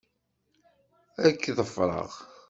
[1.25, 2.11] Ad k-ḍefṛeɣ.